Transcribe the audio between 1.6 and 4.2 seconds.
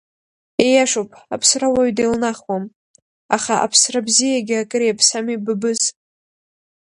уаҩ деилнахуам, аха аԥсра